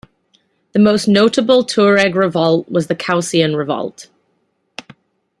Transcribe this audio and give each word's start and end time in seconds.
The 0.71 0.79
most 0.79 1.07
notable 1.07 1.63
Tuareg 1.63 2.15
revolt 2.15 2.67
was 2.67 2.87
the 2.87 2.95
Kaocen 2.95 3.55
Revolt. 3.55 4.09